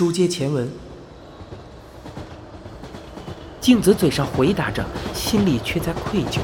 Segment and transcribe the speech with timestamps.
[0.00, 0.66] 书接前文，
[3.60, 6.40] 镜子嘴上回答着，心里却在愧疚。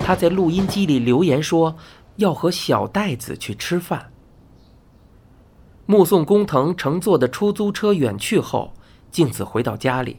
[0.00, 1.76] 他在录音机里留言说
[2.16, 4.10] 要和小袋子去吃饭。
[5.86, 8.74] 目送工藤乘坐的出租车远去后，
[9.12, 10.16] 镜子回到家里，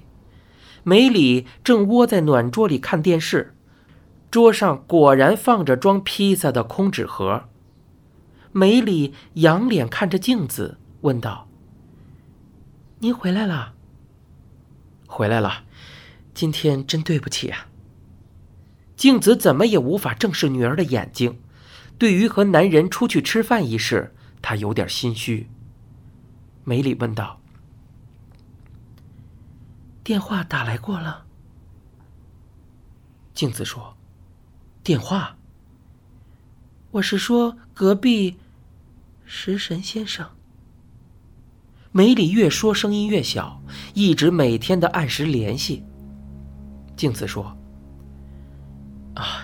[0.83, 3.57] 梅里正窝在暖桌里看电视，
[4.31, 7.43] 桌上果然放着装披萨的空纸盒。
[8.53, 11.45] 梅里仰脸看着镜子，问道
[12.99, 13.73] ：“您回来了？
[15.07, 15.63] 回来了，
[16.33, 17.67] 今天真对不起啊。”
[18.97, 21.39] 静子怎么也无法正视女儿的眼睛，
[21.99, 25.47] 对于和男人出去吃饭一事，她有点心虚。
[26.63, 27.39] 梅里问道
[30.03, 31.25] ：“电话打来过了？”
[33.35, 33.95] 镜子说
[34.83, 35.37] ：“电话？
[36.89, 38.39] 我是说隔壁
[39.25, 40.27] 食神先生。”
[41.91, 43.61] 梅里越说声音越小，
[43.93, 45.83] 一直每天的按时联系。
[46.95, 47.55] 镜子说
[49.15, 49.43] ：“啊，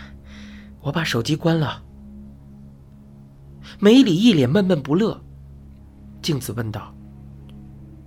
[0.81, 1.83] 我把手机关了。”
[3.79, 5.19] 梅里一脸闷闷不乐。
[6.21, 6.93] 镜子问道。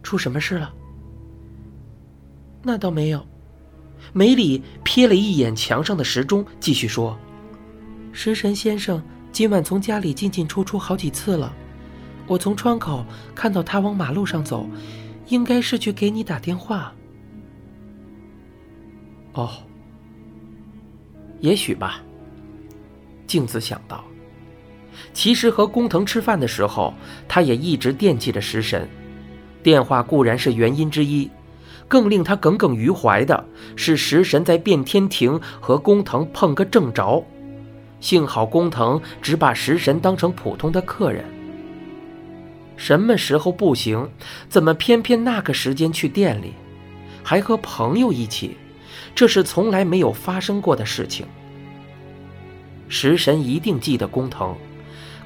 [0.02, 0.72] 出什么事了？
[2.62, 3.26] 那倒没有。
[4.12, 7.18] 梅里瞥了一眼墙上的时钟，继续说
[8.12, 9.02] ：“食神先生
[9.32, 11.52] 今晚从家里进进出出好几次了，
[12.26, 14.66] 我从窗口看到他往马路上走，
[15.28, 16.92] 应该是去给你打电话。”
[19.34, 19.50] 哦，
[21.40, 22.02] 也许吧。
[23.26, 24.04] 镜子想到，
[25.12, 26.94] 其实和工藤吃饭的时候，
[27.28, 28.88] 他也一直惦记着食神。
[29.62, 31.28] 电话固然是原因之一，
[31.88, 37.22] 更令他耿耿于怀的是食神在变天庭和工藤碰个正着。
[37.98, 41.24] 幸好工藤只把食神当成普通的客人。
[42.76, 44.08] 什么时候不行？
[44.48, 46.52] 怎么偏偏那个时间去店里，
[47.22, 48.56] 还和朋友一起？
[49.14, 51.26] 这是从来没有发生过的事情。
[52.88, 54.54] 食神一定记得工藤。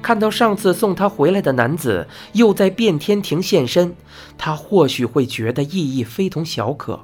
[0.01, 3.95] 看到上次送他回来的男子又在变天庭现身，
[4.35, 6.99] 他或许会觉得意义非同小可。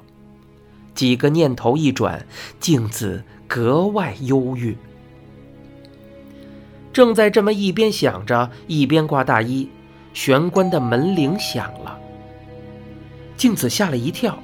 [0.94, 2.26] 几个念头一转，
[2.58, 4.76] 镜子格外忧郁。
[6.92, 9.68] 正在这么一边想着，一边挂大衣，
[10.12, 11.98] 玄关的门铃响了。
[13.36, 14.38] 镜子吓了一跳，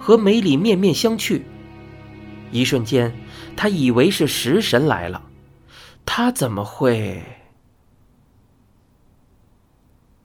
[0.00, 1.42] 和梅里面面相觑。
[2.52, 3.12] 一瞬间，
[3.56, 5.22] 他以为是食神来了，
[6.04, 7.22] 他怎么会？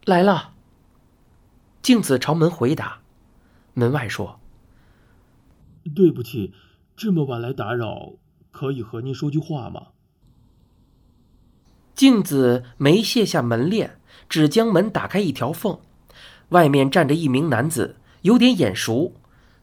[0.05, 0.53] 来了。
[1.81, 2.99] 镜子朝门回答，
[3.73, 4.39] 门外说
[5.95, 6.53] ：“对不起，
[6.95, 8.13] 这么晚来打扰，
[8.51, 9.87] 可以和您说句话吗？”
[11.95, 15.79] 镜子没卸下门链，只将门打开一条缝，
[16.49, 19.13] 外面站着一名男子，有点眼熟。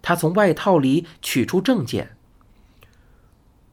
[0.02, 2.16] 他从外套里取出证件：“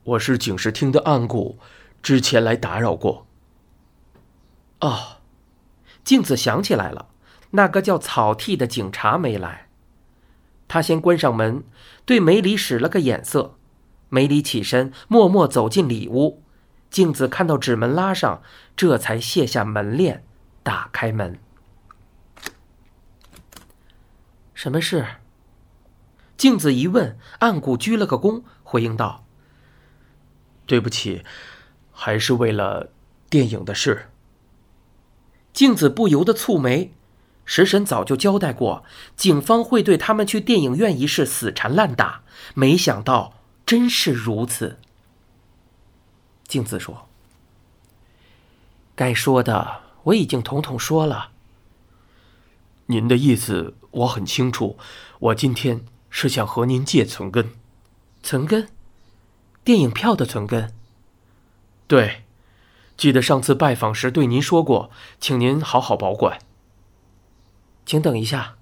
[0.03, 1.59] 我是警视厅的暗谷，
[2.01, 3.25] 之前来打扰过。”
[4.81, 5.17] 哦。
[6.03, 7.07] 镜子想起来了，
[7.51, 9.69] 那个叫草剃的警察没来。
[10.67, 11.63] 他先关上门，
[12.03, 13.56] 对梅里使了个眼色。
[14.09, 16.44] 梅里起身，默默走进里屋。
[16.89, 18.41] 镜子看到纸门拉上，
[18.75, 20.25] 这才卸下门链，
[20.63, 21.38] 打开门。
[24.53, 25.06] 什么事？
[26.38, 29.25] 镜子一问，暗谷鞠了个躬，回应道
[30.66, 31.24] ：“对不起，
[31.91, 32.91] 还是为了
[33.29, 34.09] 电影的事。”
[35.53, 36.94] 镜子不由得蹙眉，
[37.45, 38.84] 食神早就交代过，
[39.16, 42.24] 警方会对他们去电影院一事死缠烂打，
[42.56, 43.35] 没想到
[43.66, 44.80] 真是如此。
[46.47, 47.07] 镜子说
[48.95, 51.31] ：“该说的我已经统统说了。
[52.88, 54.78] 您的意思我很清楚，
[55.19, 57.52] 我今天是想和您借存根。
[58.22, 58.69] 存根？
[59.63, 60.74] 电影票的存根？
[61.88, 62.24] 对。”
[62.96, 66.38] 记得上次拜访时对您说过，请您好好保管。
[67.88, 68.56] 请等一下。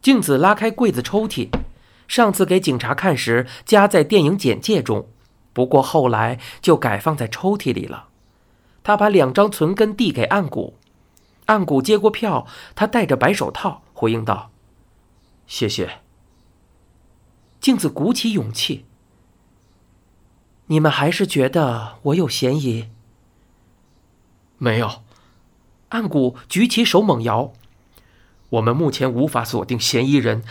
[0.00, 1.50] 镜子拉开柜子抽屉，
[2.06, 5.08] 上次给警察看时夹在电影简介中，
[5.52, 8.07] 不过后来就改放在抽屉里了。
[8.88, 10.78] 他把两张存根递给岸谷，
[11.44, 14.50] 岸谷接过票，他戴着白手套，回应道
[15.46, 15.98] ：“谢谢。”
[17.60, 18.86] 镜子鼓起勇气。
[20.68, 22.88] 你们还是觉得我有嫌疑？
[24.56, 25.02] 没有，
[25.90, 27.52] 岸谷举起手猛摇。
[28.48, 30.42] 我们目前无法锁定嫌疑人，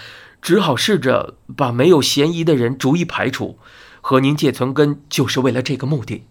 [0.44, 3.58] 只好试着把没有嫌疑的人逐一排除。
[4.00, 6.28] 和您借存根就是为了这个目的。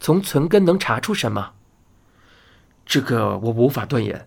[0.00, 1.52] 从存根能查出什么？
[2.84, 4.26] 这个我无法断言。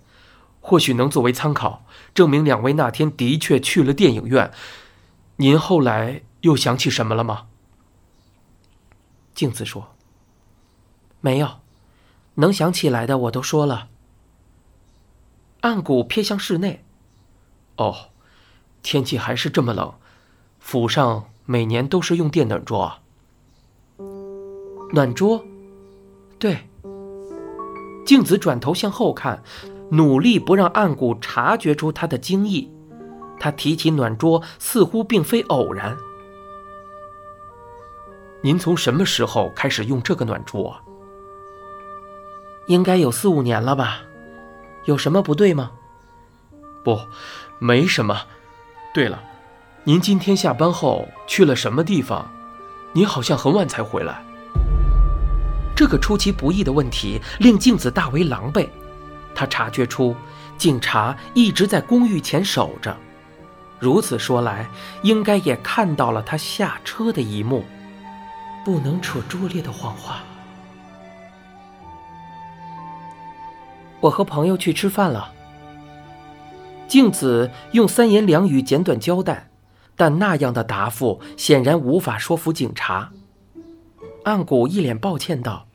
[0.62, 4.54] 或许能作为参考，证明两位那天的确去了电影院。
[5.36, 7.48] 您后来又想起什么了吗？
[9.36, 9.94] 镜子说
[11.20, 11.60] ：“没有，
[12.36, 13.90] 能想起来的我都说了。”
[15.60, 16.86] 暗谷瞥向室内。
[17.76, 18.12] 哦，
[18.82, 19.94] 天气还是这么冷，
[20.60, 23.02] 府上每年都是用电暖桌啊。
[24.94, 25.44] 暖桌，
[26.44, 26.58] 对。
[28.06, 29.42] 镜子转头向后看，
[29.92, 32.70] 努力不让暗谷察觉出他的惊异。
[33.40, 35.96] 他提起暖桌，似乎并非偶然。
[38.42, 40.82] 您从什么时候开始用这个暖桌啊？
[42.68, 44.02] 应该有四五年了吧？
[44.84, 45.72] 有什么不对吗？
[46.84, 47.00] 不，
[47.58, 48.24] 没什么。
[48.94, 49.24] 对了，
[49.86, 52.30] 您今天下班后去了什么地方？
[52.92, 54.26] 您好像很晚才回来。
[55.76, 58.68] 这个出其不意的问题令镜子大为狼狈。
[59.36, 60.16] 他察觉出
[60.58, 62.96] 警察一直在公寓前守着，
[63.80, 64.68] 如此说来，
[65.02, 67.66] 应该也看到了他下车的一幕。
[68.64, 70.24] 不能扯拙劣的谎话。
[74.00, 75.34] 我和朋友去吃饭了。
[76.88, 79.50] 镜子用三言两语简短交代，
[79.96, 83.12] 但那样的答复显然无法说服警察。
[84.24, 85.68] 暗谷一脸抱歉道：“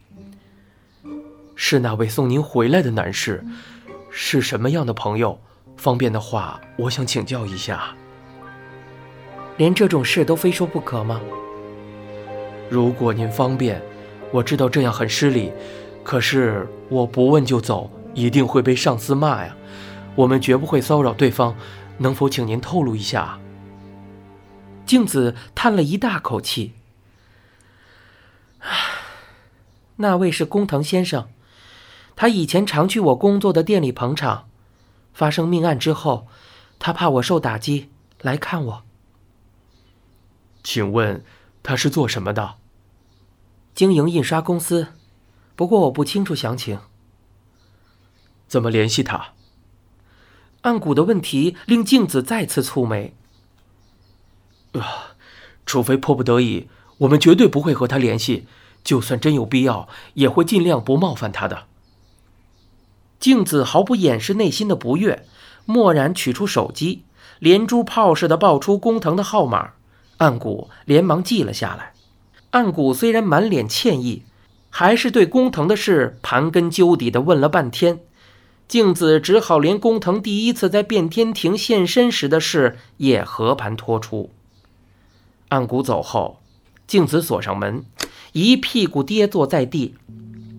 [1.55, 3.45] 是那位送您回来的男士，
[4.11, 5.39] 是什么样的朋友？
[5.77, 7.95] 方便的话，我想请教一下。
[9.59, 11.21] 连这种事都非说不可吗？
[12.71, 13.83] 如果您方便，
[14.33, 15.53] 我知道这样很失礼，
[16.03, 19.55] 可是我不问就走，一定会被上司骂呀。
[20.15, 21.55] 我们绝不会骚扰对方，
[21.99, 23.39] 能否请您透露一下？”
[24.87, 26.73] 镜子叹了一大口气。
[29.97, 31.29] 那位是工藤先生，
[32.15, 34.49] 他以前常去我工作的店里捧场。
[35.13, 36.29] 发生命案之后，
[36.79, 37.91] 他怕我受打击，
[38.21, 38.85] 来看我。
[40.63, 41.25] 请问
[41.63, 42.55] 他是做什么的？
[43.75, 44.95] 经营印刷公司，
[45.57, 46.79] 不过我不清楚详情。
[48.47, 49.33] 怎么联系他？
[50.63, 53.17] 暗谷的问题令镜子再次蹙眉。
[54.73, 55.17] 啊，
[55.67, 58.47] 除非迫不得已，我们绝对不会和他联系。
[58.85, 61.65] 就算真有必要，也会尽量不冒犯他的。
[63.21, 65.27] 镜子毫不掩饰内心的不悦，
[65.67, 67.03] 蓦然取出手机，
[67.41, 69.73] 连珠炮似的报出工藤的号码。
[70.19, 71.93] 岸谷连忙记了下来。
[72.50, 74.23] 岸谷虽然满脸歉意，
[74.71, 78.00] 还是对工藤的事盘根究底的问了半天。
[78.69, 84.31] 镜子只好连工藤第一次在变天庭现身时的事也和盘托出。
[85.49, 86.41] 岸谷走后，
[86.88, 87.85] 镜子锁上门。
[88.32, 89.94] 一屁股跌坐在地，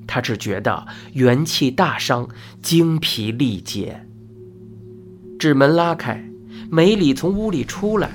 [0.08, 2.30] 他只觉得元气大伤，
[2.62, 4.06] 精疲力竭。
[5.38, 6.24] 纸门拉开，
[6.70, 8.12] 梅里从屋里出来。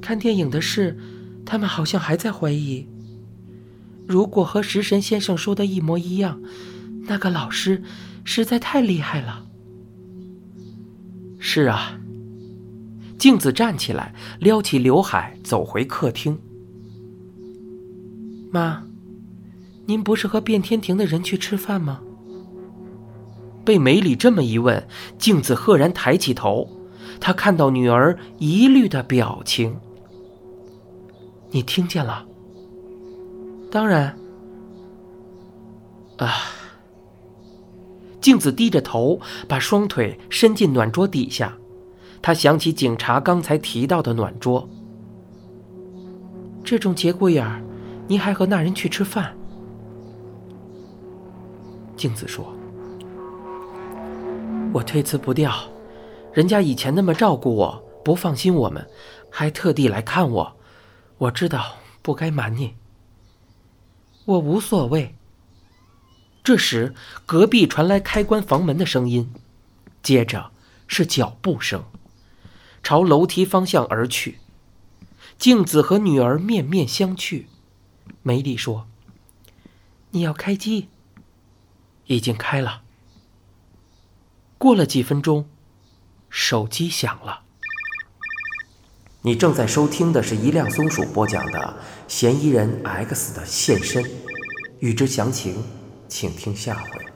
[0.00, 0.98] 看电影的事，
[1.46, 2.86] 他们好像还在怀疑。
[4.06, 6.40] 如果和食神先生说的一模一样，
[7.06, 7.82] 那个老师
[8.22, 9.46] 实在太厉害了。
[11.38, 11.98] 是啊。
[13.24, 16.38] 镜子站起来，撩起刘海，走回客厅。
[18.52, 18.84] 妈，
[19.86, 22.02] 您不是和变天庭的人去吃饭吗？
[23.64, 24.86] 被梅里这么一问，
[25.18, 26.68] 镜子赫然抬起头，
[27.18, 29.74] 他看到女儿疑虑的表情。
[31.50, 32.26] 你听见了？
[33.70, 34.14] 当然。
[36.18, 36.30] 啊！
[38.20, 41.56] 镜子低着头，把双腿伸进暖桌底下，
[42.26, 44.66] 他想起警察刚才提到的暖桌，
[46.64, 47.62] 这种节骨眼儿。
[48.08, 49.36] 你还和那人去吃饭？
[51.98, 52.50] 镜子说
[54.72, 55.52] ：“我推辞不掉，
[56.32, 58.88] 人家以前那么照顾我，不放心我们，
[59.28, 60.56] 还特地来看我。
[61.18, 62.74] 我知道不该瞒你，
[64.24, 65.14] 我无所谓。”
[66.42, 66.94] 这时，
[67.26, 69.30] 隔壁传来开关房门的声音，
[70.02, 70.52] 接着
[70.86, 71.84] 是脚步声，
[72.84, 74.38] 朝楼梯方向而去。
[75.36, 77.46] 镜子和女儿面面相觑。
[78.22, 78.86] 梅丽说
[80.12, 80.88] ：“你要开机，
[82.06, 82.82] 已经开了。”
[84.58, 85.48] 过了几分钟，
[86.30, 87.40] 手机响了。
[89.22, 91.58] 你正在收听的是一辆松鼠播讲的
[92.12, 94.02] 《嫌疑人 X 的现身》，
[94.80, 95.64] 欲知详情，
[96.08, 97.13] 请听下回。